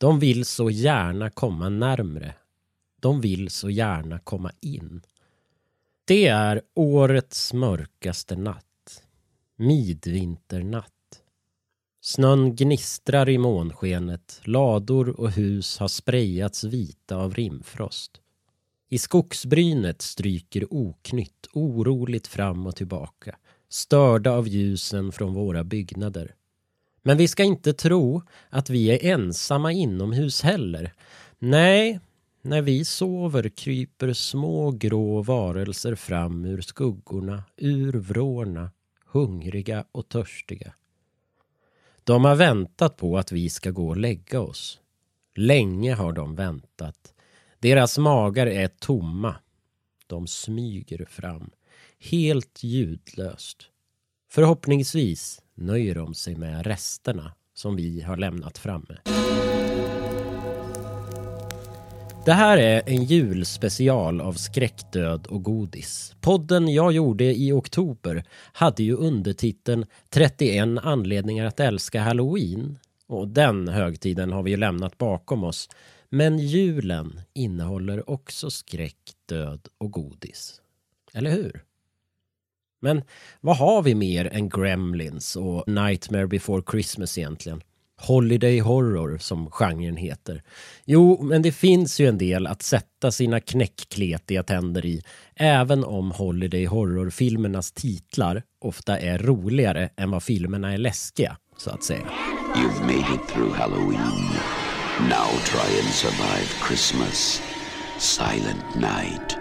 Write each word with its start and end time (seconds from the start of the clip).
De 0.00 0.18
vill 0.18 0.44
så 0.44 0.70
gärna 0.70 1.30
komma 1.30 1.68
närmre. 1.68 2.34
De 3.00 3.20
vill 3.20 3.50
så 3.50 3.70
gärna 3.70 4.18
komma 4.18 4.52
in. 4.60 5.02
Det 6.04 6.26
är 6.26 6.62
årets 6.74 7.52
mörkaste 7.52 8.36
natt. 8.36 9.02
Midvinternatt. 9.56 10.92
Snön 12.00 12.56
gnistrar 12.56 13.28
i 13.28 13.38
månskenet, 13.38 14.40
lador 14.44 15.20
och 15.20 15.30
hus 15.30 15.78
har 15.78 15.88
sprayats 15.88 16.64
vita 16.64 17.16
av 17.16 17.34
rimfrost. 17.34 18.20
I 18.88 18.98
skogsbrynet 18.98 20.02
stryker 20.02 20.74
oknytt 20.74 21.48
oroligt 21.52 22.26
fram 22.26 22.66
och 22.66 22.76
tillbaka, 22.76 23.36
störda 23.68 24.30
av 24.30 24.48
ljusen 24.48 25.12
från 25.12 25.34
våra 25.34 25.64
byggnader. 25.64 26.34
Men 27.08 27.16
vi 27.16 27.28
ska 27.28 27.44
inte 27.44 27.72
tro 27.72 28.22
att 28.50 28.70
vi 28.70 28.90
är 28.90 29.12
ensamma 29.12 29.72
inomhus 29.72 30.42
heller. 30.42 30.92
Nej, 31.38 32.00
när 32.42 32.62
vi 32.62 32.84
sover 32.84 33.48
kryper 33.48 34.12
små 34.12 34.70
grå 34.70 35.22
varelser 35.22 35.94
fram 35.94 36.44
ur 36.44 36.60
skuggorna, 36.60 37.44
ur 37.56 37.92
vrårna, 37.92 38.70
hungriga 39.06 39.84
och 39.92 40.08
törstiga. 40.08 40.74
De 42.04 42.24
har 42.24 42.36
väntat 42.36 42.96
på 42.96 43.18
att 43.18 43.32
vi 43.32 43.50
ska 43.50 43.70
gå 43.70 43.88
och 43.88 43.96
lägga 43.96 44.40
oss. 44.40 44.80
Länge 45.34 45.94
har 45.94 46.12
de 46.12 46.34
väntat. 46.34 47.14
Deras 47.58 47.98
magar 47.98 48.46
är 48.46 48.68
tomma. 48.68 49.34
De 50.06 50.26
smyger 50.26 51.04
fram, 51.04 51.50
helt 51.98 52.62
ljudlöst. 52.62 53.70
Förhoppningsvis 54.30 55.42
nöjer 55.54 55.94
de 55.94 56.14
sig 56.14 56.36
med 56.36 56.66
resterna 56.66 57.32
som 57.54 57.76
vi 57.76 58.00
har 58.00 58.16
lämnat 58.16 58.58
framme. 58.58 58.96
Det 62.24 62.32
här 62.32 62.58
är 62.58 62.82
en 62.86 63.04
julspecial 63.04 64.20
av 64.20 64.32
skräckdöd 64.32 65.26
och 65.26 65.42
godis. 65.42 66.14
Podden 66.20 66.68
jag 66.68 66.92
gjorde 66.92 67.24
i 67.24 67.52
oktober 67.52 68.24
hade 68.52 68.82
ju 68.82 68.94
undertiteln 68.94 69.86
31 70.10 70.68
anledningar 70.82 71.46
att 71.46 71.60
älska 71.60 72.00
halloween. 72.02 72.78
Och 73.06 73.28
den 73.28 73.68
högtiden 73.68 74.32
har 74.32 74.42
vi 74.42 74.50
ju 74.50 74.56
lämnat 74.56 74.98
bakom 74.98 75.44
oss. 75.44 75.68
Men 76.08 76.38
julen 76.38 77.20
innehåller 77.32 78.10
också 78.10 78.50
skräck, 78.50 79.12
död 79.26 79.68
och 79.78 79.90
godis. 79.90 80.60
Eller 81.14 81.30
hur? 81.30 81.67
Men 82.80 83.02
vad 83.40 83.56
har 83.56 83.82
vi 83.82 83.94
mer 83.94 84.28
än 84.32 84.48
Gremlins 84.48 85.36
och 85.36 85.64
Nightmare 85.66 86.26
before 86.26 86.62
Christmas 86.70 87.18
egentligen? 87.18 87.62
Holiday 88.00 88.60
Horror 88.60 89.18
som 89.18 89.50
genren 89.50 89.96
heter. 89.96 90.42
Jo, 90.84 91.22
men 91.22 91.42
det 91.42 91.52
finns 91.52 92.00
ju 92.00 92.08
en 92.08 92.18
del 92.18 92.46
att 92.46 92.62
sätta 92.62 93.10
sina 93.10 93.40
knäckkletiga 93.40 94.42
tänder 94.42 94.86
i 94.86 95.02
även 95.34 95.84
om 95.84 96.10
Holiday 96.10 96.66
Horror-filmernas 96.66 97.72
titlar 97.72 98.42
ofta 98.60 98.98
är 98.98 99.18
roligare 99.18 99.90
än 99.96 100.10
vad 100.10 100.22
filmerna 100.22 100.72
är 100.72 100.78
läskiga, 100.78 101.36
så 101.56 101.70
att 101.70 101.84
säga. 101.84 102.06
You've 102.56 102.80
made 102.80 103.14
it 103.14 103.28
through 103.28 103.54
Halloween. 103.54 104.00
Now 105.00 105.28
try 105.44 105.80
and 105.80 105.94
survive 105.94 106.48
Christmas. 106.68 107.42
Silent 107.98 108.74
night. 108.74 109.36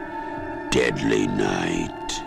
Deadly 0.72 1.28
night. 1.28 2.27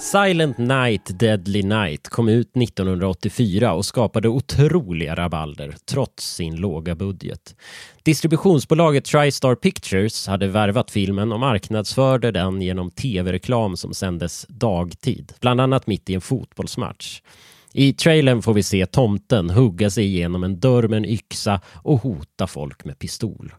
Silent 0.00 0.58
Night, 0.58 1.18
Deadly 1.18 1.62
Night 1.62 2.08
kom 2.08 2.28
ut 2.28 2.56
1984 2.56 3.72
och 3.72 3.86
skapade 3.86 4.28
otroliga 4.28 5.14
rabalder 5.14 5.74
trots 5.86 6.34
sin 6.34 6.56
låga 6.56 6.94
budget. 6.94 7.56
Distributionsbolaget 8.02 9.04
TriStar 9.04 9.54
Pictures 9.54 10.26
hade 10.26 10.46
värvat 10.48 10.90
filmen 10.90 11.32
och 11.32 11.40
marknadsförde 11.40 12.30
den 12.30 12.62
genom 12.62 12.90
tv-reklam 12.90 13.76
som 13.76 13.94
sändes 13.94 14.46
dagtid, 14.48 15.32
bland 15.40 15.60
annat 15.60 15.86
mitt 15.86 16.10
i 16.10 16.14
en 16.14 16.20
fotbollsmatch. 16.20 17.22
I 17.72 17.92
trailern 17.92 18.42
får 18.42 18.54
vi 18.54 18.62
se 18.62 18.86
tomten 18.86 19.50
hugga 19.50 19.90
sig 19.90 20.04
igenom 20.04 20.44
en 20.44 20.60
dörr 20.60 20.88
med 20.88 20.96
en 20.96 21.04
yxa 21.04 21.60
och 21.74 22.02
hota 22.02 22.46
folk 22.46 22.84
med 22.84 22.98
pistol. 22.98 23.52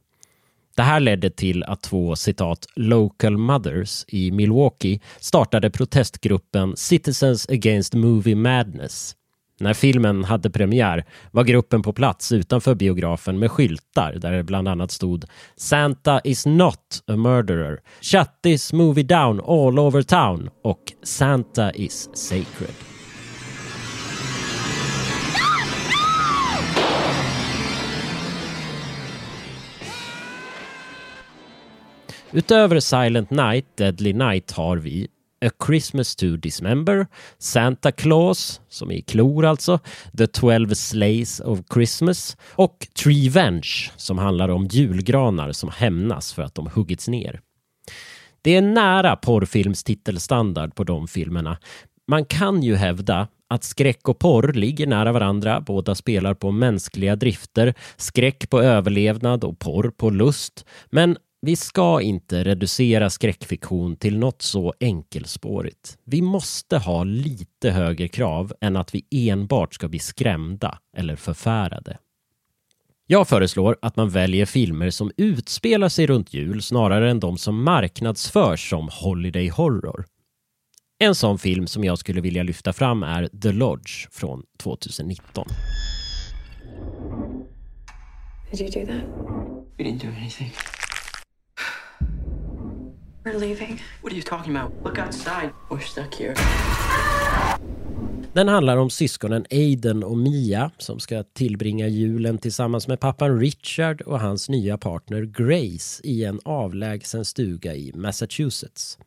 Det 0.75 0.81
här 0.81 0.99
ledde 0.99 1.29
till 1.29 1.63
att 1.63 1.81
två 1.81 2.15
citat 2.15 2.65
“local 2.75 3.37
mothers” 3.37 4.05
i 4.07 4.31
Milwaukee 4.31 4.99
startade 5.19 5.69
protestgruppen 5.69 6.73
Citizens 6.77 7.49
Against 7.49 7.93
Movie 7.93 8.35
Madness. 8.35 9.15
När 9.59 9.73
filmen 9.73 10.23
hade 10.23 10.49
premiär 10.49 11.05
var 11.31 11.43
gruppen 11.43 11.81
på 11.81 11.93
plats 11.93 12.31
utanför 12.31 12.75
biografen 12.75 13.39
med 13.39 13.51
skyltar 13.51 14.13
där 14.13 14.31
det 14.31 14.43
bland 14.43 14.67
annat 14.67 14.91
stod 14.91 15.25
“Santa 15.55 16.19
is 16.23 16.45
not 16.45 17.03
a 17.07 17.15
murderer”, 17.15 17.79
“Shut 18.01 18.29
this 18.43 18.73
movie 18.73 19.03
down 19.03 19.39
all 19.39 19.79
over 19.79 20.01
town” 20.01 20.49
och 20.63 20.83
“Santa 21.03 21.71
is 21.71 22.09
sacred”. 22.13 22.88
Utöver 32.31 32.79
Silent 32.79 33.29
Night, 33.29 33.65
Deadly 33.77 34.13
Night 34.13 34.51
har 34.51 34.77
vi 34.77 35.07
A 35.45 35.49
Christmas 35.67 36.15
to 36.15 36.25
Dismember, 36.35 37.07
Santa 37.37 37.91
Claus, 37.91 38.61
som 38.69 38.91
i 38.91 39.01
klor 39.01 39.45
alltså, 39.45 39.79
The 40.17 40.27
Twelve 40.27 40.75
Slays 40.75 41.39
of 41.39 41.59
Christmas 41.73 42.37
och 42.55 42.87
Treevenge 43.03 43.91
som 43.95 44.17
handlar 44.17 44.49
om 44.49 44.65
julgranar 44.65 45.51
som 45.51 45.69
hämnas 45.69 46.33
för 46.33 46.41
att 46.41 46.55
de 46.55 46.67
huggits 46.67 47.07
ner. 47.07 47.41
Det 48.41 48.55
är 48.55 48.61
nära 48.61 49.15
porrfilmstitelstandard 49.15 50.75
på 50.75 50.83
de 50.83 51.07
filmerna. 51.07 51.57
Man 52.07 52.25
kan 52.25 52.63
ju 52.63 52.75
hävda 52.75 53.27
att 53.49 53.63
skräck 53.63 54.09
och 54.09 54.19
porr 54.19 54.53
ligger 54.53 54.87
nära 54.87 55.11
varandra. 55.11 55.61
Båda 55.61 55.95
spelar 55.95 56.33
på 56.33 56.51
mänskliga 56.51 57.15
drifter, 57.15 57.73
skräck 57.97 58.49
på 58.49 58.61
överlevnad 58.61 59.43
och 59.43 59.59
porr 59.59 59.91
på 59.97 60.09
lust. 60.09 60.65
Men 60.89 61.17
vi 61.41 61.55
ska 61.55 62.01
inte 62.01 62.43
reducera 62.43 63.09
skräckfiktion 63.09 63.95
till 63.95 64.17
något 64.17 64.41
så 64.41 64.73
enkelspårigt. 64.79 65.97
Vi 66.05 66.21
måste 66.21 66.77
ha 66.77 67.03
lite 67.03 67.71
högre 67.71 68.07
krav 68.07 68.53
än 68.61 68.75
att 68.75 68.95
vi 68.95 69.05
enbart 69.11 69.73
ska 69.73 69.87
bli 69.87 69.99
skrämda 69.99 70.79
eller 70.97 71.15
förfärade. 71.15 71.97
Jag 73.07 73.27
föreslår 73.27 73.77
att 73.81 73.95
man 73.95 74.09
väljer 74.09 74.45
filmer 74.45 74.89
som 74.89 75.11
utspelar 75.17 75.89
sig 75.89 76.07
runt 76.07 76.33
jul 76.33 76.61
snarare 76.61 77.11
än 77.11 77.19
de 77.19 77.37
som 77.37 77.63
marknadsförs 77.63 78.69
som 78.69 78.89
Holiday 78.91 79.49
Horror. 79.49 80.05
En 80.99 81.15
sån 81.15 81.39
film 81.39 81.67
som 81.67 81.83
jag 81.83 81.97
skulle 81.97 82.21
vilja 82.21 82.43
lyfta 82.43 82.73
fram 82.73 83.03
är 83.03 83.27
The 83.41 83.51
Lodge 83.51 84.07
från 84.11 84.43
2019. 84.57 85.47
Did 88.51 88.61
you 88.61 88.85
do 88.85 88.93
that? 88.93 89.03
We 89.77 89.83
didn't 89.83 90.01
do 90.01 90.07
anything. 90.17 90.51
We're 93.29 93.39
leaving. 93.39 93.81
What 94.01 94.13
are 94.13 94.15
you 94.15 94.23
talking 94.23 94.55
about? 94.55 94.71
Look 94.83 94.99
outside. 94.99 95.49
We're 95.69 95.79
stuck 95.79 96.15
here. 96.15 96.35
Den 98.33 98.47
handlar 98.47 98.77
om 98.77 98.89
syskonen 98.89 99.45
Aiden 99.51 100.03
och 100.03 100.17
Mia 100.17 100.71
som 100.77 100.99
ska 100.99 101.23
tillbringa 101.23 101.87
julen 101.87 102.37
tillsammans 102.37 102.87
med 102.87 102.99
pappan 102.99 103.39
Richard 103.39 104.01
och 104.01 104.19
hans 104.19 104.49
nya 104.49 104.77
partner 104.77 105.21
Grace 105.21 106.01
i 106.03 106.23
en 106.23 106.39
avlägsen 106.45 107.25
stuga 107.25 107.75
i 107.75 107.91
Massachusetts. 107.95 108.97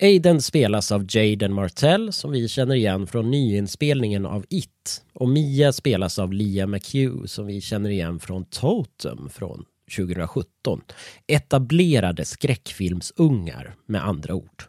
Aiden 0.00 0.42
spelas 0.42 0.92
av 0.92 1.06
Jaden 1.08 1.52
Martell 1.52 2.12
som 2.12 2.30
vi 2.30 2.48
känner 2.48 2.74
igen 2.74 3.06
från 3.06 3.30
nyinspelningen 3.30 4.26
av 4.26 4.44
It 4.48 5.02
och 5.12 5.28
Mia 5.28 5.72
spelas 5.72 6.18
av 6.18 6.32
Lia 6.32 6.66
McHugh 6.66 7.24
som 7.26 7.46
vi 7.46 7.60
känner 7.60 7.90
igen 7.90 8.18
från 8.18 8.44
Totem 8.44 9.28
från 9.28 9.64
2017. 9.96 10.80
Etablerade 11.26 12.24
skräckfilmsungar 12.24 13.74
med 13.86 14.06
andra 14.06 14.34
ord. 14.34 14.62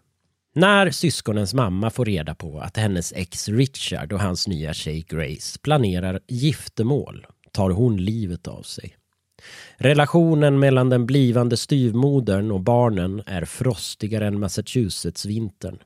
När 0.55 0.91
syskonens 0.91 1.53
mamma 1.53 1.89
får 1.89 2.05
reda 2.05 2.35
på 2.35 2.59
att 2.59 2.77
hennes 2.77 3.13
ex 3.13 3.49
Richard 3.49 4.13
och 4.13 4.19
hans 4.19 4.47
nya 4.47 4.73
tjej 4.73 5.05
Grace 5.07 5.59
planerar 5.61 6.19
giftermål 6.27 7.27
tar 7.51 7.69
hon 7.69 7.97
livet 7.97 8.47
av 8.47 8.61
sig. 8.61 8.95
Relationen 9.77 10.59
mellan 10.59 10.89
den 10.89 11.05
blivande 11.05 11.57
styvmodern 11.57 12.51
och 12.51 12.61
barnen 12.61 13.23
är 13.25 13.45
frostigare 13.45 14.27
än 14.27 14.43
Massachusetts-vintern. 14.43 15.79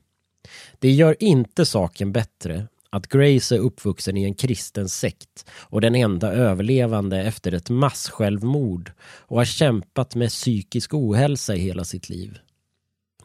Det 0.78 0.90
gör 0.90 1.16
inte 1.18 1.66
saken 1.66 2.12
bättre 2.12 2.66
att 2.96 3.08
Grace 3.08 3.54
är 3.54 3.58
uppvuxen 3.58 4.16
i 4.16 4.24
en 4.24 4.34
kristen 4.34 4.88
sekt 4.88 5.46
och 5.50 5.80
den 5.80 5.94
enda 5.94 6.32
överlevande 6.32 7.22
efter 7.22 7.52
ett 7.52 7.70
massjälvmord 7.70 8.92
och 9.00 9.36
har 9.36 9.44
kämpat 9.44 10.14
med 10.14 10.28
psykisk 10.28 10.94
ohälsa 10.94 11.54
i 11.54 11.58
hela 11.58 11.84
sitt 11.84 12.08
liv. 12.08 12.38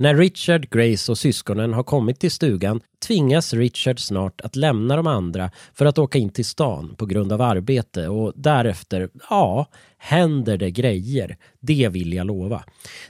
När 0.01 0.15
Richard, 0.15 0.69
Grace 0.69 1.11
och 1.11 1.17
syskonen 1.17 1.73
har 1.73 1.83
kommit 1.83 2.19
till 2.19 2.31
stugan 2.31 2.81
tvingas 3.07 3.53
Richard 3.53 3.99
snart 3.99 4.41
att 4.41 4.55
lämna 4.55 4.95
de 4.95 5.07
andra 5.07 5.51
för 5.73 5.85
att 5.85 5.97
åka 5.97 6.17
in 6.17 6.29
till 6.29 6.45
stan 6.45 6.95
på 6.97 7.05
grund 7.05 7.33
av 7.33 7.41
arbete 7.41 8.07
och 8.07 8.33
därefter, 8.35 9.09
ja, 9.29 9.65
händer 9.97 10.57
det 10.57 10.71
grejer. 10.71 11.37
Det 11.59 11.89
vill 11.89 12.13
jag 12.13 12.27
lova. 12.27 12.63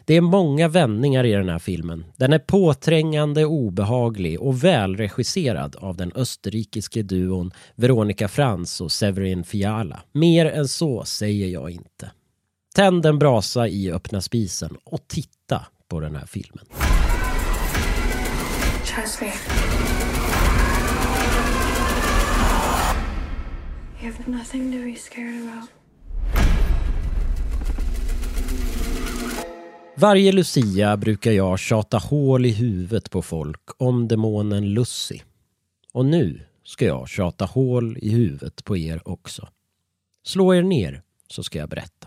Det 0.06 0.14
är 0.14 0.22
många 0.22 0.68
vändningar 0.68 1.24
i 1.24 1.32
den 1.32 1.50
här 1.50 1.60
filmen. 1.60 2.06
Den 2.18 2.34
är 2.34 2.40
påträngande, 2.40 3.46
obehaglig 3.46 4.42
och 4.42 4.64
välregisserad 4.64 5.76
av 5.76 5.98
den 5.98 6.12
österrikiske 6.16 7.04
duon 7.04 7.52
Veronica 7.76 8.28
Frans 8.28 8.82
och 8.82 8.92
Severin 8.92 9.44
Fiala. 9.44 10.02
Mer 10.12 10.46
än 10.46 10.68
så 10.68 11.04
säger 11.04 11.48
jag 11.48 11.72
inte. 11.72 12.12
Tänd 12.76 13.06
en 13.06 13.20
brasa 13.20 13.68
i 13.68 13.92
öppna 13.92 14.22
spisen 14.22 14.78
och 14.84 15.08
titta 15.08 15.66
på 15.92 16.00
den 16.00 16.16
här 16.16 16.26
filmen. 16.26 16.66
Trust 18.86 19.22
me. 19.22 19.28
You 24.02 24.12
have 24.12 24.32
nothing 24.32 24.72
to 24.72 24.78
be 24.78 24.96
scared 24.96 25.50
about. 25.50 25.70
Varje 29.96 30.32
Lucia 30.32 30.98
brukar 30.98 31.32
jag 31.32 31.60
tjata 31.60 31.98
hål 31.98 32.46
i 32.46 32.52
huvudet 32.52 33.12
på 33.12 33.22
folk 33.22 33.70
om 33.78 34.08
demonen 34.08 34.74
Lucy. 34.74 35.20
Och 35.94 36.06
nu 36.06 36.42
ska 36.64 36.86
jag 36.86 37.10
tjata 37.10 37.46
hål 37.46 37.98
i 38.02 38.10
huvudet 38.10 38.66
på 38.66 38.78
er 38.78 39.08
också. 39.08 39.48
Slå 40.24 40.56
er 40.56 40.64
ner 40.64 41.02
så 41.28 41.44
ska 41.44 41.60
jag 41.60 41.70
berätta. 41.70 42.01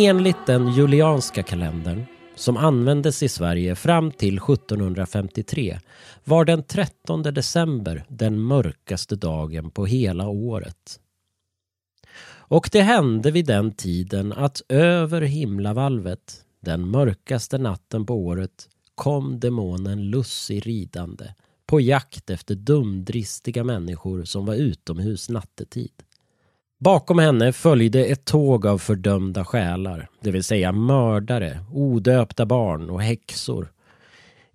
Enligt 0.00 0.46
den 0.46 0.72
julianska 0.72 1.42
kalendern 1.42 2.06
som 2.34 2.56
användes 2.56 3.22
i 3.22 3.28
Sverige 3.28 3.74
fram 3.74 4.10
till 4.10 4.36
1753 4.36 5.78
var 6.24 6.44
den 6.44 6.62
13 6.62 7.22
december 7.22 8.04
den 8.08 8.40
mörkaste 8.40 9.16
dagen 9.16 9.70
på 9.70 9.86
hela 9.86 10.28
året. 10.28 11.00
Och 12.30 12.68
det 12.72 12.82
hände 12.82 13.30
vid 13.30 13.46
den 13.46 13.72
tiden 13.72 14.32
att 14.32 14.62
över 14.68 15.20
himlavalvet, 15.20 16.44
den 16.60 16.88
mörkaste 16.88 17.58
natten 17.58 18.06
på 18.06 18.14
året, 18.14 18.68
kom 18.94 19.40
demonen 19.40 20.10
Lussi 20.10 20.60
ridande 20.60 21.34
på 21.66 21.80
jakt 21.80 22.30
efter 22.30 22.54
dumdristiga 22.54 23.64
människor 23.64 24.24
som 24.24 24.46
var 24.46 24.54
utomhus 24.54 25.28
nattetid. 25.28 25.92
Bakom 26.80 27.18
henne 27.18 27.52
följde 27.52 28.04
ett 28.04 28.24
tåg 28.24 28.66
av 28.66 28.78
fördömda 28.78 29.44
själar, 29.44 30.08
det 30.20 30.30
vill 30.30 30.44
säga 30.44 30.72
mördare, 30.72 31.64
odöpta 31.72 32.46
barn 32.46 32.90
och 32.90 33.02
häxor. 33.02 33.72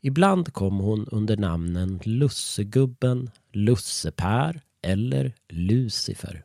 Ibland 0.02 0.54
kom 0.54 0.78
hon 0.78 1.08
under 1.12 1.38
namnen 1.38 2.00
Lussegubben, 2.04 3.32
Lussepär 3.52 4.62
eller 4.82 5.34
Lucifer. 5.50 6.44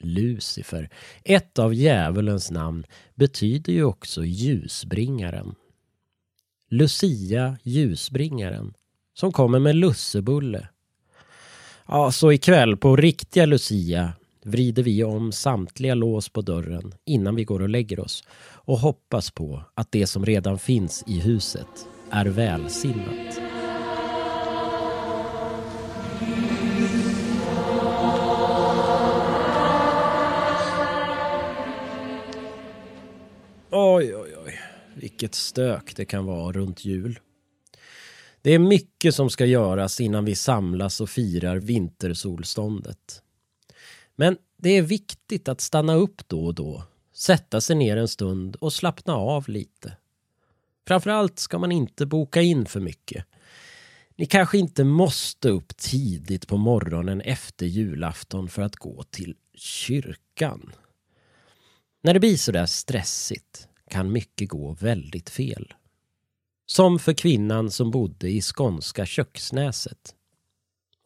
Lucifer, 0.00 0.90
ett 1.24 1.58
av 1.58 1.74
djävulens 1.74 2.50
namn, 2.50 2.84
betyder 3.14 3.72
ju 3.72 3.84
också 3.84 4.24
ljusbringaren. 4.24 5.54
Lucia, 6.68 7.56
ljusbringaren, 7.62 8.74
som 9.14 9.32
kommer 9.32 9.58
med 9.58 9.76
lussebulle. 9.76 10.68
Ja, 11.88 12.12
så 12.12 12.32
ikväll 12.32 12.76
på 12.76 12.96
riktiga 12.96 13.46
Lucia 13.46 14.12
vrider 14.44 14.82
vi 14.82 15.04
om 15.04 15.32
samtliga 15.32 15.94
lås 15.94 16.28
på 16.28 16.42
dörren 16.42 16.94
innan 17.04 17.34
vi 17.34 17.44
går 17.44 17.62
och 17.62 17.68
lägger 17.68 18.00
oss 18.00 18.24
och 18.40 18.78
hoppas 18.78 19.30
på 19.30 19.62
att 19.74 19.92
det 19.92 20.06
som 20.06 20.26
redan 20.26 20.58
finns 20.58 21.04
i 21.06 21.20
huset 21.20 21.86
är 22.10 22.26
välsinnat. 22.26 23.40
Oj, 33.70 34.16
oj, 34.16 34.34
oj. 34.46 34.60
Vilket 34.94 35.34
stök 35.34 35.96
det 35.96 36.04
kan 36.04 36.26
vara 36.26 36.52
runt 36.52 36.84
jul. 36.84 37.18
Det 38.42 38.54
är 38.54 38.58
mycket 38.58 39.14
som 39.14 39.30
ska 39.30 39.46
göras 39.46 40.00
innan 40.00 40.24
vi 40.24 40.34
samlas 40.34 41.00
och 41.00 41.10
firar 41.10 41.56
vintersolståndet. 41.56 43.22
Men 44.16 44.36
det 44.56 44.70
är 44.70 44.82
viktigt 44.82 45.48
att 45.48 45.60
stanna 45.60 45.94
upp 45.94 46.28
då 46.28 46.44
och 46.44 46.54
då, 46.54 46.84
sätta 47.14 47.60
sig 47.60 47.76
ner 47.76 47.96
en 47.96 48.08
stund 48.08 48.56
och 48.56 48.72
slappna 48.72 49.14
av 49.14 49.48
lite. 49.48 49.96
Framförallt 50.86 51.38
ska 51.38 51.58
man 51.58 51.72
inte 51.72 52.06
boka 52.06 52.42
in 52.42 52.66
för 52.66 52.80
mycket. 52.80 53.24
Ni 54.16 54.26
kanske 54.26 54.58
inte 54.58 54.84
måste 54.84 55.48
upp 55.48 55.76
tidigt 55.76 56.48
på 56.48 56.56
morgonen 56.56 57.20
efter 57.20 57.66
julafton 57.66 58.48
för 58.48 58.62
att 58.62 58.76
gå 58.76 59.02
till 59.02 59.36
kyrkan. 59.54 60.72
När 62.02 62.14
det 62.14 62.20
blir 62.20 62.36
sådär 62.36 62.66
stressigt 62.66 63.68
kan 63.90 64.12
mycket 64.12 64.48
gå 64.48 64.72
väldigt 64.72 65.30
fel. 65.30 65.74
Som 66.66 66.98
för 66.98 67.12
kvinnan 67.12 67.70
som 67.70 67.90
bodde 67.90 68.28
i 68.28 68.40
skånska 68.40 69.06
Köksnäset. 69.06 70.14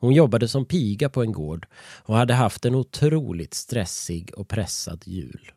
Hon 0.06 0.14
jobbade 0.14 0.49
som 0.49 0.64
piga 0.64 1.08
på 1.08 1.23
en 1.23 1.32
gård 1.32 1.67
och 2.03 2.17
hade 2.17 2.35
haft 2.35 2.64
en 2.64 2.75
otroligt 2.75 3.55
stressig 3.55 4.31
och 4.37 4.49
pressad 4.49 5.03
jul. 5.06 5.50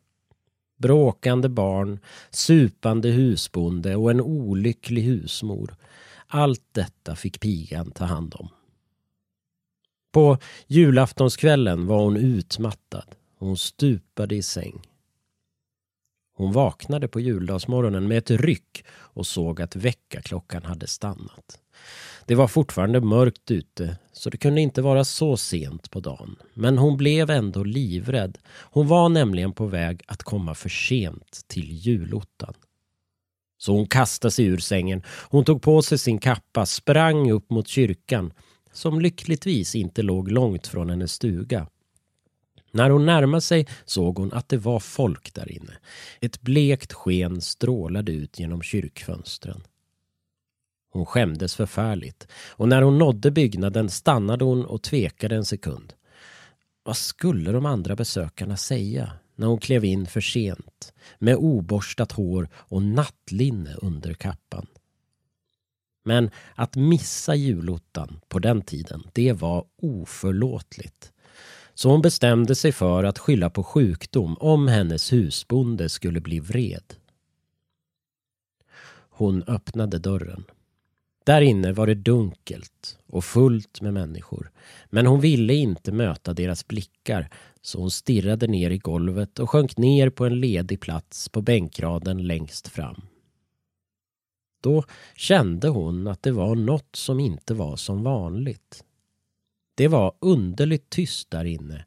Bråkande 0.78 1.50
barn, 1.50 2.00
supande 2.30 3.10
husbonde 3.10 3.96
och 3.96 4.12
en 4.12 4.22
olycklig 4.22 5.01
husmor. 5.01 5.75
Allt 6.28 6.63
detta 6.72 7.16
fick 7.16 7.40
pigan 7.40 7.92
ta 7.92 8.06
hand 8.06 8.36
om. 8.40 8.50
På 10.12 10.38
julaftonskvällen 10.68 11.88
var 11.88 12.04
hon 12.04 12.18
utmattad 12.18 13.06
och 13.38 13.48
hon 13.48 13.57
stupade 13.57 14.36
i 14.36 14.42
säng. 14.42 14.81
Hon 16.34 16.51
vaknade 16.51 17.07
på 17.07 17.19
juldagsmorgonen 17.19 18.07
med 18.07 18.18
ett 18.18 18.31
ryck 18.31 18.86
och 18.90 19.28
såg 19.28 19.62
att 19.62 19.75
väckarklockan 19.75 20.63
hade 20.63 20.88
stannat. 20.88 21.60
Det 22.29 22.35
var 22.35 22.47
fortfarande 22.47 23.01
mörkt 23.01 23.51
ute 23.51 23.97
så 24.11 24.29
det 24.29 24.37
kunde 24.37 24.62
inte 24.62 24.81
vara 24.81 25.03
så 25.03 25.38
sent 25.38 25.91
på 25.91 26.00
dagen. 26.00 26.36
Men 26.53 26.77
hon 26.77 26.98
blev 26.98 27.29
ändå 27.29 27.63
livrädd. 27.63 28.38
Hon 28.48 28.88
var 28.88 29.09
nämligen 29.09 29.53
på 29.53 29.65
väg 29.65 30.01
att 30.07 30.24
komma 30.24 30.55
för 30.55 30.69
sent 30.69 31.41
till 31.48 31.71
julottan. 31.71 32.53
Så 33.57 33.74
hon 33.74 33.88
kastade 33.88 34.31
sig 34.31 34.45
ur 34.45 34.57
sängen. 34.57 35.03
Hon 35.29 35.45
tog 35.45 35.62
på 35.62 35.81
sig 35.81 35.98
sin 35.98 36.19
kappa, 36.19 36.65
sprang 36.65 37.31
upp 37.31 37.50
mot 37.50 37.67
kyrkan 37.67 38.33
som 38.74 39.01
lyckligtvis 39.01 39.75
inte 39.75 40.01
låg 40.01 40.31
långt 40.31 40.67
från 40.67 40.89
hennes 40.89 41.13
stuga. 41.13 41.67
När 42.71 42.89
hon 42.89 43.05
närmade 43.05 43.41
sig 43.41 43.67
såg 43.86 44.17
hon 44.17 44.33
att 44.33 44.50
det 44.50 44.57
var 44.57 44.79
folk 44.79 45.33
där 45.33 45.51
inne. 45.51 45.74
Ett 46.21 46.41
blekt 46.41 46.93
sken 46.93 47.41
strålade 47.41 48.12
ut 48.12 48.39
genom 48.39 48.62
kyrkfönstren. 48.62 49.62
Hon 51.00 51.06
skämdes 51.06 51.56
förfärligt 51.56 52.27
och 52.50 52.68
när 52.68 52.82
hon 52.82 52.98
nådde 52.98 53.32
byggnaden 53.32 53.89
stannade 53.89 54.46
hon 54.46 54.65
och 54.65 54.84
tvekade 54.84 55.36
en 55.36 55.46
sekund. 55.46 55.94
Vad 56.84 56.98
skulle 56.98 57.51
de 57.51 57.65
andra 57.65 57.96
besökarna 57.96 58.58
säga 58.58 59.13
när 59.36 59.48
hon 59.48 59.60
klev 59.60 59.86
in 59.86 60.06
för 60.06 60.22
sent 60.22 60.94
med 61.20 61.36
oborstat 61.36 62.12
hår 62.12 62.50
och 62.53 62.82
nattlinne 62.82 63.75
under 63.75 64.13
kappan? 64.13 64.68
Men 66.06 66.32
att 66.56 66.75
missa 66.75 67.36
julottan 67.36 68.20
på 68.27 68.39
den 68.39 68.62
tiden, 68.62 69.03
det 69.13 69.34
var 69.34 69.65
oförlåtligt. 69.82 71.12
Så 71.74 71.89
hon 71.89 72.01
bestämde 72.01 72.56
sig 72.56 72.72
för 72.72 73.03
att 73.03 73.20
skylla 73.20 73.50
på 73.50 73.63
sjukdom 73.63 74.38
om 74.39 74.68
hennes 74.68 75.13
husbonde 75.13 75.89
skulle 75.89 76.22
bli 76.22 76.39
vred. 76.39 76.94
Hon 79.10 79.44
öppnade 79.44 80.00
dörren. 80.00 80.44
Där 81.29 81.41
inne 81.41 81.71
var 81.71 81.88
det 81.88 81.95
dunkelt 81.95 82.98
och 83.07 83.25
fullt 83.25 83.81
med 83.81 83.93
människor. 83.93 84.51
Men 84.89 85.05
hon 85.05 85.19
ville 85.19 85.53
inte 85.53 85.91
möta 85.91 86.33
deras 86.33 86.67
blickar 86.67 87.29
så 87.62 87.79
hon 87.79 87.91
stirrade 87.91 88.48
ner 88.48 88.69
i 88.69 88.77
golvet 88.77 89.39
och 89.39 89.50
sjönk 89.50 89.77
ner 89.77 90.09
på 90.09 90.25
en 90.25 90.39
ledig 90.39 90.79
plats 90.79 91.29
på 91.29 91.41
bänkraden 91.41 92.27
längst 92.27 92.67
fram. 92.67 93.01
Då 94.63 94.83
kände 95.15 95.67
hon 95.67 96.07
att 96.07 96.24
det 96.24 96.31
var 96.31 96.55
något 96.55 96.95
som 96.95 97.19
inte 97.19 97.53
var 97.53 97.75
som 97.75 98.03
vanligt. 98.03 98.83
Det 99.75 99.88
var 99.88 100.13
underligt 100.19 100.89
tyst 100.89 101.31
där 101.31 101.45
inne 101.45 101.86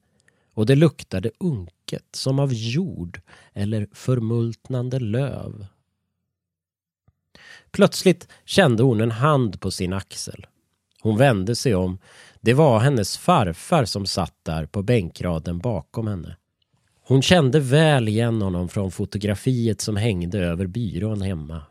och 0.54 0.66
det 0.66 0.76
luktade 0.76 1.30
unket 1.40 2.08
som 2.12 2.38
av 2.38 2.52
jord 2.52 3.20
eller 3.52 3.88
förmultnande 3.92 5.00
löv 5.00 5.66
Plötsligt 7.70 8.28
kände 8.44 8.82
hon 8.82 9.00
en 9.00 9.10
hand 9.10 9.60
på 9.60 9.70
sin 9.70 9.92
axel. 9.92 10.46
Hon 11.00 11.16
vände 11.16 11.56
sig 11.56 11.74
om. 11.74 11.98
Det 12.40 12.54
var 12.54 12.78
hennes 12.78 13.18
farfar 13.18 13.84
som 13.84 14.06
satt 14.06 14.34
där 14.42 14.66
på 14.66 14.82
bänkraden 14.82 15.58
bakom 15.58 16.06
henne. 16.06 16.36
Hon 17.04 17.22
kände 17.22 17.60
väl 17.60 18.08
igen 18.08 18.42
honom 18.42 18.68
från 18.68 18.90
fotografiet 18.90 19.80
som 19.80 19.96
hängde 19.96 20.38
över 20.38 20.66
byrån 20.66 21.22
hemma. 21.22 21.62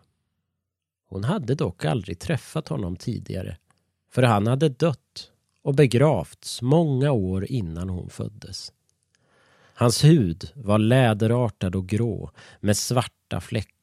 Hon 1.09 1.23
hade 1.23 1.55
dock 1.55 1.85
aldrig 1.85 2.19
träffat 2.19 2.67
honom 2.67 2.95
tidigare. 2.95 3.57
För 4.11 4.23
han 4.23 4.47
hade 4.47 4.69
dött 4.69 5.31
och 5.63 5.75
begravts 5.75 6.61
många 6.61 7.11
år 7.11 7.45
innan 7.51 7.89
hon 7.89 8.09
föddes. 8.09 8.71
Hans 9.73 10.03
hud 10.03 10.51
var 10.55 10.79
läderartad 10.79 11.75
och 11.75 11.87
grå 11.87 12.31
med 12.59 12.77
svarta 12.77 13.41
fläckar. 13.41 13.80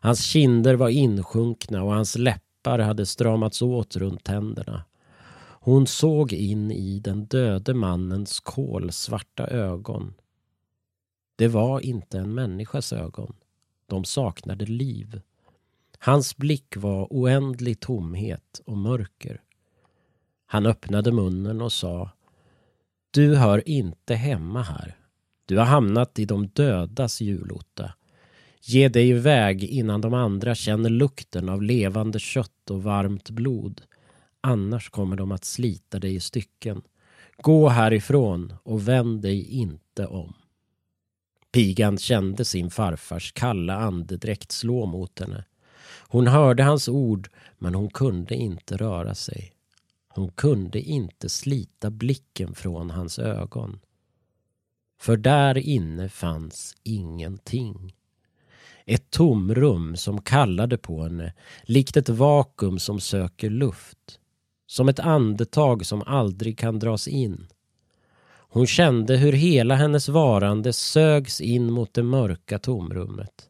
Hans 0.00 0.20
kinder 0.20 0.74
var 0.74 0.88
insjunkna 0.88 1.82
och 1.82 1.92
hans 1.92 2.18
läppar 2.18 2.78
hade 2.78 3.06
stramats 3.06 3.62
åt 3.62 3.96
runt 3.96 4.24
tänderna. 4.24 4.84
Hon 5.62 5.86
såg 5.86 6.32
in 6.32 6.70
i 6.70 7.00
den 7.00 7.24
döde 7.24 7.74
mannens 7.74 8.40
kolsvarta 8.40 9.46
ögon. 9.46 10.14
Det 11.36 11.48
var 11.48 11.80
inte 11.80 12.18
en 12.18 12.34
människas 12.34 12.92
ögon. 12.92 13.36
De 13.86 14.04
saknade 14.04 14.66
liv. 14.66 15.20
Hans 15.98 16.36
blick 16.36 16.76
var 16.76 17.06
oändlig 17.10 17.80
tomhet 17.80 18.60
och 18.66 18.76
mörker. 18.76 19.42
Han 20.46 20.66
öppnade 20.66 21.12
munnen 21.12 21.60
och 21.60 21.72
sa 21.72 22.10
Du 23.10 23.36
hör 23.36 23.68
inte 23.68 24.14
hemma 24.14 24.62
här. 24.62 24.96
Du 25.46 25.58
har 25.58 25.64
hamnat 25.64 26.18
i 26.18 26.24
de 26.24 26.46
dödas 26.46 27.20
julotta. 27.20 27.94
Ge 28.62 28.88
dig 28.88 29.08
iväg 29.08 29.64
innan 29.64 30.00
de 30.00 30.14
andra 30.14 30.54
känner 30.54 30.90
lukten 30.90 31.48
av 31.48 31.62
levande 31.62 32.18
kött 32.18 32.70
och 32.70 32.82
varmt 32.82 33.30
blod. 33.30 33.82
Annars 34.40 34.90
kommer 34.90 35.16
de 35.16 35.32
att 35.32 35.44
slita 35.44 35.98
dig 35.98 36.14
i 36.14 36.20
stycken. 36.20 36.82
Gå 37.36 37.68
härifrån 37.68 38.54
och 38.62 38.88
vänd 38.88 39.22
dig 39.22 39.50
inte 39.50 40.06
om. 40.06 40.34
Pigan 41.52 41.98
kände 41.98 42.44
sin 42.44 42.70
farfars 42.70 43.32
kalla 43.32 43.76
andedräkt 43.76 44.52
slå 44.52 44.86
mot 44.86 45.18
henne. 45.18 45.44
Hon 46.08 46.26
hörde 46.26 46.62
hans 46.62 46.88
ord 46.88 47.28
men 47.58 47.74
hon 47.74 47.90
kunde 47.90 48.34
inte 48.34 48.76
röra 48.76 49.14
sig. 49.14 49.52
Hon 50.08 50.32
kunde 50.32 50.80
inte 50.80 51.28
slita 51.28 51.90
blicken 51.90 52.54
från 52.54 52.90
hans 52.90 53.18
ögon. 53.18 53.80
För 55.00 55.16
där 55.16 55.58
inne 55.58 56.08
fanns 56.08 56.76
ingenting. 56.82 57.94
Ett 58.90 59.10
tomrum 59.10 59.96
som 59.96 60.20
kallade 60.20 60.78
på 60.78 61.02
henne, 61.02 61.32
likt 61.62 61.96
ett 61.96 62.08
vakuum 62.08 62.78
som 62.78 63.00
söker 63.00 63.50
luft. 63.50 64.18
Som 64.66 64.88
ett 64.88 64.98
andetag 64.98 65.86
som 65.86 66.02
aldrig 66.02 66.58
kan 66.58 66.78
dras 66.78 67.08
in. 67.08 67.46
Hon 68.28 68.66
kände 68.66 69.16
hur 69.16 69.32
hela 69.32 69.74
hennes 69.74 70.08
varande 70.08 70.72
sögs 70.72 71.40
in 71.40 71.72
mot 71.72 71.94
det 71.94 72.02
mörka 72.02 72.58
tomrummet. 72.58 73.48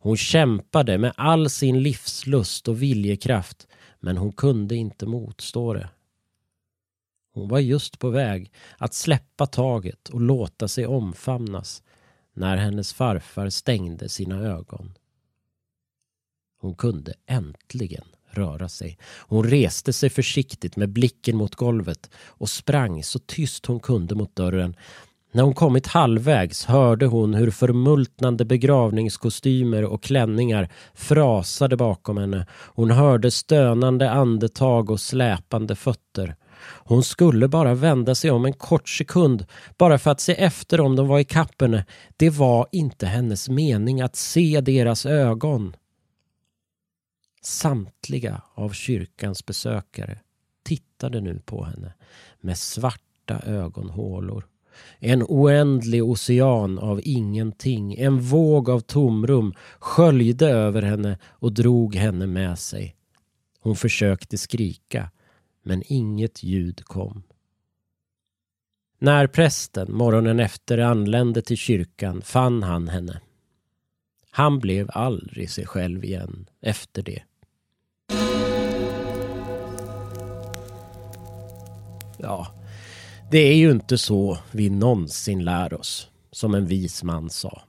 Hon 0.00 0.16
kämpade 0.16 0.98
med 0.98 1.12
all 1.16 1.50
sin 1.50 1.82
livslust 1.82 2.68
och 2.68 2.82
viljekraft 2.82 3.68
men 3.98 4.16
hon 4.16 4.32
kunde 4.32 4.76
inte 4.76 5.06
motstå 5.06 5.74
det. 5.74 5.88
Hon 7.34 7.48
var 7.48 7.58
just 7.58 7.98
på 7.98 8.10
väg 8.10 8.52
att 8.78 8.94
släppa 8.94 9.46
taget 9.46 10.08
och 10.08 10.20
låta 10.20 10.68
sig 10.68 10.86
omfamnas 10.86 11.82
när 12.34 12.56
hennes 12.56 12.92
farfar 12.92 13.50
stängde 13.50 14.08
sina 14.08 14.36
ögon. 14.40 14.92
Hon 16.60 16.74
kunde 16.74 17.14
äntligen 17.26 18.04
röra 18.30 18.68
sig. 18.68 18.98
Hon 19.18 19.44
reste 19.44 19.92
sig 19.92 20.10
försiktigt 20.10 20.76
med 20.76 20.88
blicken 20.88 21.36
mot 21.36 21.54
golvet 21.54 22.10
och 22.26 22.50
sprang 22.50 23.02
så 23.02 23.18
tyst 23.18 23.66
hon 23.66 23.80
kunde 23.80 24.14
mot 24.14 24.36
dörren. 24.36 24.76
När 25.32 25.42
hon 25.42 25.54
kommit 25.54 25.86
halvvägs 25.86 26.64
hörde 26.64 27.06
hon 27.06 27.34
hur 27.34 27.50
förmultnande 27.50 28.44
begravningskostymer 28.44 29.84
och 29.84 30.02
klänningar 30.02 30.68
frasade 30.94 31.76
bakom 31.76 32.16
henne. 32.16 32.46
Hon 32.50 32.90
hörde 32.90 33.30
stönande 33.30 34.10
andetag 34.10 34.90
och 34.90 35.00
släpande 35.00 35.76
fötter. 35.76 36.36
Hon 36.62 37.02
skulle 37.02 37.48
bara 37.48 37.74
vända 37.74 38.14
sig 38.14 38.30
om 38.30 38.44
en 38.44 38.52
kort 38.52 38.88
sekund 38.88 39.46
bara 39.78 39.98
för 39.98 40.10
att 40.10 40.20
se 40.20 40.32
efter 40.32 40.80
om 40.80 40.96
de 40.96 41.08
var 41.08 41.18
i 41.18 41.24
kappen. 41.24 41.82
Det 42.16 42.30
var 42.30 42.66
inte 42.72 43.06
hennes 43.06 43.48
mening 43.48 44.00
att 44.00 44.16
se 44.16 44.60
deras 44.60 45.06
ögon. 45.06 45.76
Samtliga 47.42 48.42
av 48.54 48.70
kyrkans 48.70 49.46
besökare 49.46 50.18
tittade 50.62 51.20
nu 51.20 51.40
på 51.44 51.64
henne 51.64 51.92
med 52.40 52.58
svarta 52.58 53.40
ögonhålor. 53.46 54.46
En 54.98 55.22
oändlig 55.22 56.04
ocean 56.04 56.78
av 56.78 57.00
ingenting, 57.04 57.94
en 57.94 58.20
våg 58.20 58.70
av 58.70 58.80
tomrum 58.80 59.54
sköljde 59.78 60.48
över 60.48 60.82
henne 60.82 61.18
och 61.24 61.52
drog 61.52 61.94
henne 61.94 62.26
med 62.26 62.58
sig. 62.58 62.96
Hon 63.60 63.76
försökte 63.76 64.38
skrika, 64.38 65.10
men 65.62 65.82
inget 65.86 66.42
ljud 66.42 66.84
kom. 66.84 67.22
När 68.98 69.26
prästen 69.26 69.92
morgonen 69.92 70.40
efter 70.40 70.78
anlände 70.78 71.42
till 71.42 71.56
kyrkan 71.56 72.22
fann 72.22 72.62
han 72.62 72.88
henne. 72.88 73.20
Han 74.30 74.58
blev 74.58 74.90
aldrig 74.92 75.50
sig 75.50 75.66
själv 75.66 76.04
igen 76.04 76.46
efter 76.60 77.02
det. 77.02 77.22
Ja, 82.18 82.46
det 83.30 83.38
är 83.38 83.56
ju 83.56 83.70
inte 83.70 83.98
så 83.98 84.38
vi 84.52 84.70
någonsin 84.70 85.44
lär 85.44 85.74
oss, 85.74 86.10
som 86.30 86.54
en 86.54 86.66
vis 86.66 87.02
man 87.02 87.30
sa. 87.30 87.62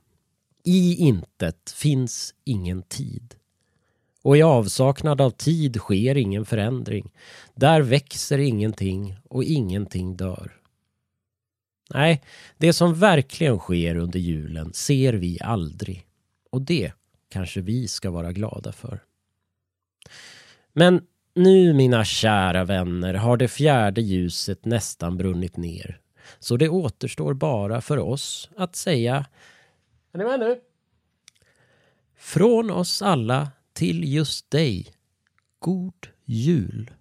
I 0.63 0.95
intet 0.95 1.73
finns 1.75 2.33
ingen 2.43 2.83
tid. 2.83 3.35
Och 4.21 4.37
i 4.37 4.41
avsaknad 4.41 5.21
av 5.21 5.29
tid 5.29 5.75
sker 5.75 6.17
ingen 6.17 6.45
förändring. 6.45 7.13
Där 7.55 7.81
växer 7.81 8.37
ingenting 8.37 9.15
och 9.29 9.43
ingenting 9.43 10.15
dör. 10.15 10.51
Nej, 11.93 12.21
det 12.57 12.73
som 12.73 12.93
verkligen 12.93 13.59
sker 13.59 13.95
under 13.95 14.19
julen 14.19 14.73
ser 14.73 15.13
vi 15.13 15.39
aldrig. 15.41 16.07
Och 16.51 16.61
det 16.61 16.91
kanske 17.29 17.61
vi 17.61 17.87
ska 17.87 18.11
vara 18.11 18.31
glada 18.31 18.71
för. 18.71 19.03
Men 20.73 21.01
nu 21.35 21.73
mina 21.73 22.05
kära 22.05 22.63
vänner 22.63 23.13
har 23.13 23.37
det 23.37 23.47
fjärde 23.47 24.01
ljuset 24.01 24.65
nästan 24.65 25.17
brunnit 25.17 25.57
ner. 25.57 25.99
Så 26.39 26.57
det 26.57 26.69
återstår 26.69 27.33
bara 27.33 27.81
för 27.81 27.97
oss 27.97 28.49
att 28.57 28.75
säga 28.75 29.25
Är 30.11 30.17
ni 30.17 30.23
med 30.23 30.39
nu? 30.39 30.59
Från 32.17 32.71
oss 32.71 33.01
alla 33.01 33.51
till 33.81 34.03
just 34.03 34.49
dig. 34.49 34.93
God 35.59 36.07
jul. 36.25 36.91